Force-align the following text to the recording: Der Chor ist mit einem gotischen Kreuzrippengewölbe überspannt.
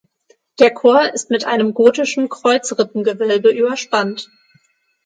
Der 0.57 0.73
Chor 0.73 1.13
ist 1.13 1.29
mit 1.29 1.45
einem 1.45 1.75
gotischen 1.75 2.27
Kreuzrippengewölbe 2.27 3.51
überspannt. 3.51 4.31